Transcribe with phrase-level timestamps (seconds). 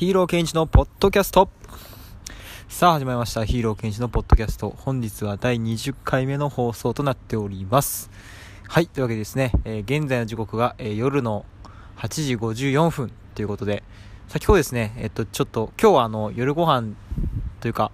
[0.00, 1.50] ヒーローケンイチのポッドキャスト。
[2.70, 3.44] さあ始まりました。
[3.44, 4.74] ヒーローケンイチのポッドキャスト。
[4.78, 8.10] 本日は第20回目の放送となっております。
[8.66, 11.44] はいというわけでですね、えー、現在の時刻が、えー、夜の
[11.98, 13.82] 8時54分ということで
[14.28, 16.94] 先ほどですねえっとちょっと今日はあの夜ご飯
[17.60, 17.92] というか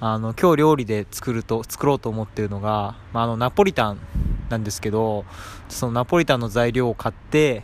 [0.00, 4.00] あの今日料理で作ると作ろうと思っているのが、まあ、あのナポリタン
[4.48, 5.24] なんですけど
[5.68, 7.62] そのナポリタンの材料を買って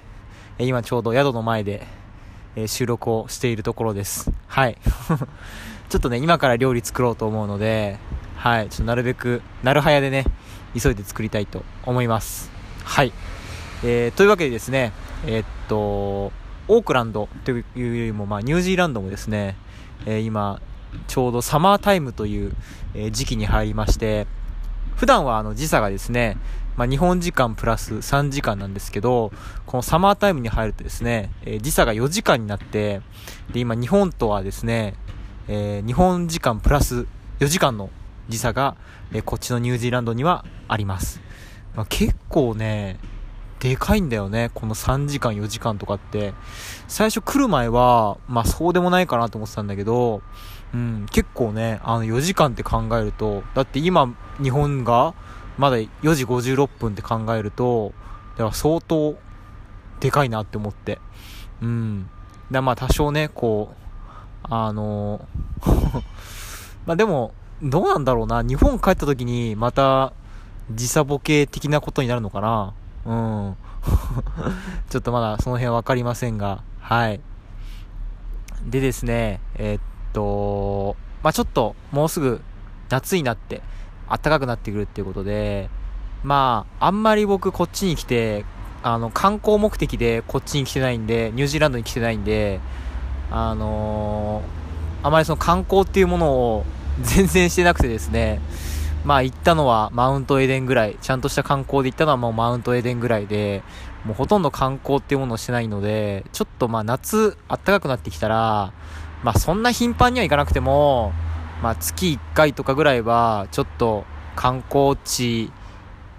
[0.60, 1.98] 今ちょうど宿の前で
[2.56, 4.30] え収録をしているところです。
[4.46, 4.76] はい。
[5.88, 7.98] ちょっとね、今から料理作ろうと思うので、
[8.36, 10.24] はい、ちょっとなるべく、なるはやでね、
[10.80, 12.50] 急いで作りたいと思います。
[12.84, 13.12] はい。
[13.82, 14.92] えー、というわけでですね、
[15.26, 19.56] えー、っと、オークランドというよりも、まあ、ニュージーランドもですね、
[20.06, 20.60] え、今、
[21.06, 22.52] ちょうどサマータイムという、
[22.94, 24.26] え時期に入りまして、
[24.96, 26.36] 普段はあの時差がですね、
[26.76, 29.32] まあ、日本時間プラス3時間なんですけど、
[29.66, 33.00] このサマータイムに入るとですね、えー、時差が4時間になって、
[33.52, 34.94] で、今日本とはですね、
[35.48, 37.06] えー、日本時間プラス
[37.40, 37.90] 4時間の
[38.28, 38.76] 時差が、
[39.12, 41.20] えー、こっちのニュージーランドにはあります。
[41.74, 42.98] まあ、結構ね、
[43.60, 44.50] でかいんだよね。
[44.54, 46.32] この3時間4時間とかって。
[46.88, 50.22] 最初来る前は、まあそうでもないかなと思ってたんだけど、
[50.72, 55.14] うん、結構ね、あの4時間って考えると、だって今日本が
[55.58, 57.92] まだ4時56分って考えると、
[58.32, 59.18] だから相当
[60.00, 60.98] でかいなって思って。
[61.60, 62.08] うん。
[62.50, 63.80] で、まあ多少ね、こう、
[64.42, 65.28] あの
[66.86, 68.42] まあでも、どうなんだろうな。
[68.42, 70.14] 日本帰った時にまた
[70.70, 72.72] 時差ボケ的なことになるのかな。
[73.04, 73.56] うん。
[74.90, 77.20] ちょっとまだその辺はわかりませんが、はい。
[78.66, 79.80] でですね、えー、っ
[80.12, 82.42] と、まあちょっともうすぐ
[82.88, 83.62] 夏になって、
[84.08, 85.70] 暖かくなってくるっていうことで、
[86.22, 88.44] まあ、あんまり僕こっちに来て、
[88.82, 92.60] あの、観光目的でこっちに来てないんで、ニュージーランドに来てないんで、
[93.30, 96.64] あのー、あまりその観光っていうものを
[97.00, 98.40] 全然してなくてですね、
[99.04, 103.62] まあ行ったのはマウントエデンぐらい、ちゃんとした観光で行ったのはもうマウントエデンぐらいで、
[104.04, 108.72] もうほとんど観光っていうものをしてないので、ちょっとまあ夏暖かくなってきたら、
[109.22, 111.12] まあそんな頻繁には行かなくても、
[111.62, 114.04] まあ、月1回とかぐらいは、ちょっと
[114.34, 115.52] 観光地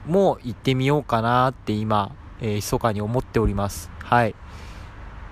[0.06, 3.90] も行ってみようかなって今、えー、密かに思っております。
[4.04, 4.36] はい。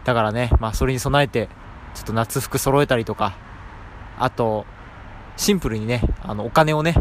[0.06, 1.48] だからね、まあ、それに備えて、
[1.94, 3.36] ちょっと夏服揃えたりとか、
[4.18, 4.66] あと、
[5.38, 6.96] シンプルにね、あの、お金をね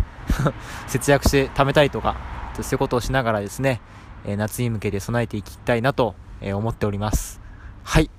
[0.86, 2.16] 節約して貯めたりとか、
[2.54, 3.80] そういうことをしながらですね、
[4.24, 7.40] え、夏に向けて備えていきたいなと、え、思っております。
[7.84, 8.10] はい。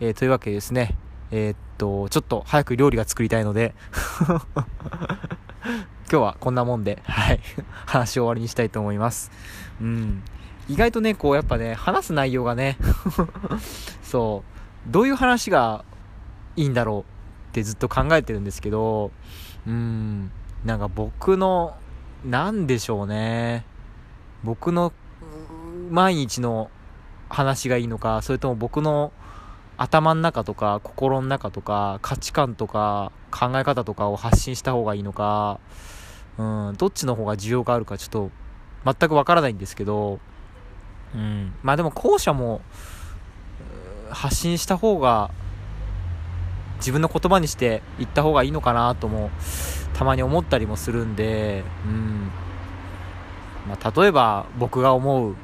[0.00, 0.96] えー、というわけでですね、
[1.30, 3.74] えー、っと、ちょっと早く料理が作りたいので
[6.10, 7.40] 今日はこんなもんで、はい、
[7.86, 9.30] 話を終わりにしたいと思います。
[9.80, 10.22] うん。
[10.68, 12.76] 意外とね、こう、やっぱね、話す内容がね
[14.02, 14.44] そ
[14.88, 15.84] う、どういう話が
[16.56, 19.10] いいんだろうってずっと考えてるんですけど、
[19.66, 20.30] うん、
[20.64, 21.74] なんか僕の、
[22.24, 23.64] なんでしょうね。
[24.44, 24.92] 僕の
[25.90, 26.70] 毎日の
[27.28, 29.12] 話がいいのか、それとも僕の
[29.76, 35.58] 頭の中とか心の中とか価値観とか考え方とかを発信した方がいいのか、
[36.38, 38.30] うん、どっちの方が需要があるかちょっと
[38.84, 40.20] 全くわからないんですけど、
[41.14, 42.60] うん、まあでも後者も
[44.10, 45.30] 発信した方が
[46.82, 49.30] 自分の言葉にして言った方がいいのかなとも
[49.94, 52.30] たまに思ったりもするんで、うん。
[53.68, 55.36] まあ、例えば僕が思う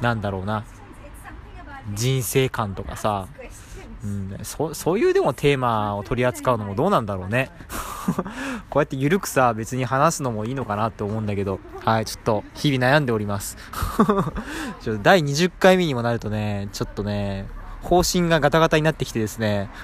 [0.00, 0.64] なんだろうな
[1.92, 3.28] 人生観とかさ、
[4.02, 7.50] うん、そそういうでもテーマを取り扱うのもどうなんだろうね。
[8.68, 11.60] こうやって緩くさ別に話すのもいいのかなって思うんだけど。
[11.84, 13.56] はいちょっと日々悩んでおります。
[14.80, 17.46] ちょ第20回目にもなるとねちょっとね
[17.84, 19.70] 方針がガタガタになってきてですね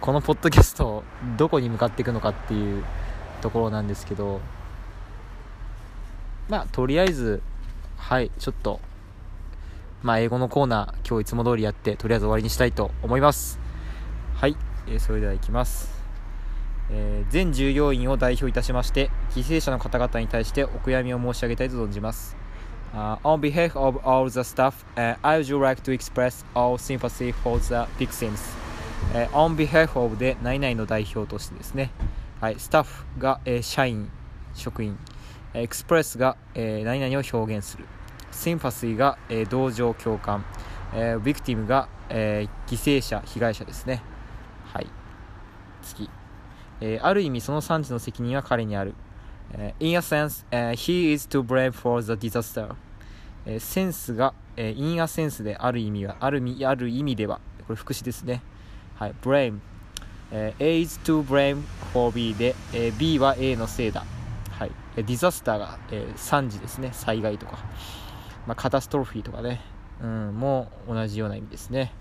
[0.00, 1.04] このポッドキャスト
[1.36, 2.84] どこに向かっていくのかっていう
[3.40, 4.40] ところなんですけど
[6.48, 7.42] まあとりあえず
[7.98, 8.80] はいちょっと
[10.00, 13.58] まあ、英語のコーナー、今日いつも通りやって、とりあえず終わりにしたいと思います。
[14.36, 15.90] はい、えー、それでは行きます。
[16.90, 22.36] えー、全従業員を代表いたしまして、犠牲者の方々に対してお悔やみを申し上げたいと存じます。
[22.94, 27.58] Uh, on behalf of all the staff, uh, I would like to express all sympathy for
[27.58, 28.40] the victims.
[29.14, 31.90] Uh, on behalf of で何々の代表としてですね、
[32.40, 34.10] はい、スタッフが、えー、社員、
[34.54, 34.98] 職員、
[35.54, 37.84] エクスプレスが、えー、何々を表現する。
[38.32, 40.44] シンパシーが、えー、同情共感、
[40.94, 44.02] えー、ビクティムが、えー、犠牲者被害者ですね。
[44.72, 44.86] はい。
[45.82, 46.08] 次、
[46.80, 48.94] えー、ある意味その産地の責任は彼にある、
[49.80, 52.74] in a sense、uh, he is to blame for the disaster、
[53.46, 58.42] えー、センスが、えー、in a sense である意味はあるある意味ではこれ副詞ですね。
[58.96, 59.60] はい、blame、
[60.32, 61.62] えー、A is to blame
[61.92, 64.04] for B で、えー、B は A のせいだ。
[64.50, 67.58] はい、ディザスターが、えー、惨事ですね、災害とか、
[68.46, 69.60] まあ、カタストロフィーとかね、
[70.02, 71.92] うん、もう同じような意味ですね。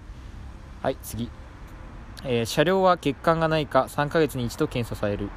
[0.81, 1.29] はい、次。
[2.23, 5.29] えー、車両は欠陥がないか3ヶ月に一度検査される。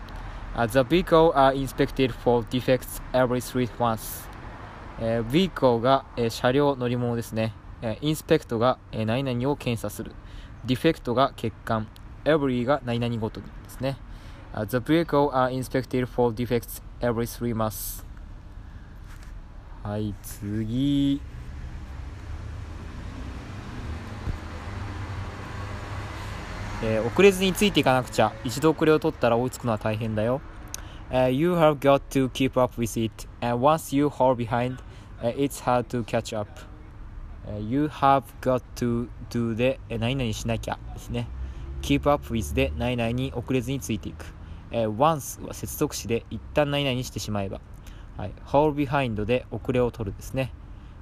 [0.55, 4.29] Uh, the vehicle are inspected for defects every three months.
[5.01, 7.55] えー、vehicle が、えー、車両乗り物ですね。
[7.83, 10.13] えー、inspect が、えー、何々を検査する。
[10.67, 11.87] defect が欠陥。
[12.25, 13.97] every が何々ごとにですね。
[14.53, 18.05] Uh, the vehicle are inspected for defects every three months.
[19.83, 21.21] はい、次。
[26.83, 28.33] えー、遅れずについていかなくちゃ。
[28.45, 30.41] 一度遅れを取ったら追いつくのは大変だよ。
[31.11, 34.79] Uh, you have got to keep up with it, and once you fall behind,
[35.21, 36.49] uh, it's hard to catch up.
[37.47, 41.27] Uh, you have got to do で、何々しなきゃですね。
[41.83, 44.25] keep up with で何々に遅れずについていく。
[44.71, 47.61] え once は接続詞で一旦何々にしてしまえば。
[48.17, 50.53] はい、fall behind で遅れを取るですね。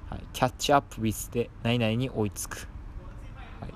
[0.09, 2.67] はい、catch up with で何々に追いつく。
[3.61, 3.73] はい、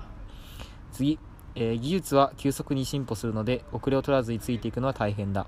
[0.92, 1.18] 次。
[1.56, 5.46] えー、技術は急速に進歩するので遅れを取らずについていくのは大変だ。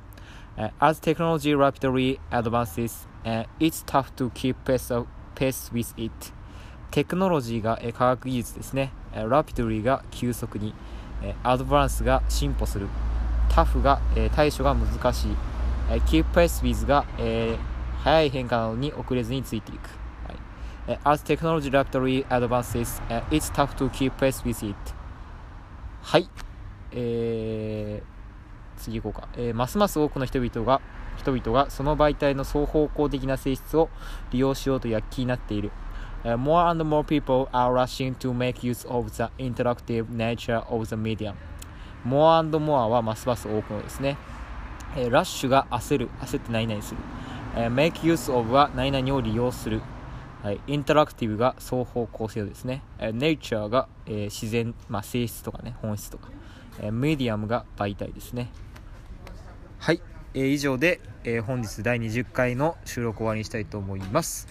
[0.56, 6.32] Uh, as technology rapidly advances, uh, it's tough to keep pace, of, pace with it.
[6.90, 8.90] テクノロジーが、えー、科学技術ですね。
[9.12, 10.74] Uh, rapidly が急速に、
[11.44, 12.88] advance が進歩する。
[13.50, 15.36] tough が、えー、対処が難しい。
[15.90, 19.90] Uh, keep pace with が、えー、早い変化なのに遅れずについていく。
[20.88, 24.95] はい、uh, as technology rapidly advances, uh, it's tough to keep pace with it.
[26.06, 26.28] はい。
[26.92, 29.28] えー、次行こうか。
[29.36, 30.80] えー、ますます多くの人々が、
[31.16, 33.88] 人々がその媒体の双方向的な性質を
[34.30, 35.72] 利用しようと躍起になっている。
[36.22, 40.94] Uh, more and more people are rushing to make use of the interactive nature of the
[40.94, 41.34] medium.
[42.06, 44.16] more and more はますます多くのですね。
[44.96, 47.00] えー、ラッシュが焦る、焦って何々する。
[47.56, 49.82] え、make use of は何々を利用する。
[50.46, 52.84] はい、インタラクティブが双方向性ですね。
[53.00, 56.30] えー、nature が、えー、自然、まあ、性質とかね、本質とか。
[56.78, 58.52] えー、メディアムが媒体ですね。
[59.80, 60.00] はい、
[60.34, 64.46] えー、以上で、えー、本日第20回の収録終わりにしたいと思います。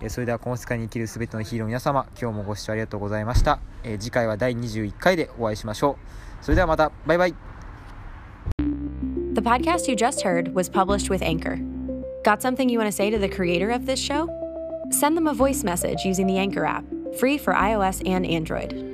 [0.00, 3.58] えー、それではこの世界に生きるすべてのヒーロー皆様、今日もご視聴ありがとうございました。
[3.82, 5.98] えー、次回は第21回でお会いしましょ
[6.40, 6.44] う。
[6.44, 7.34] それではまた、バイバイ。
[9.34, 11.58] The podcast you just heard was published with Anchor.
[12.22, 14.41] Got something you want to say to the creator of this show?
[14.92, 16.84] Send them a voice message using the Anchor app,
[17.18, 18.91] free for iOS and Android.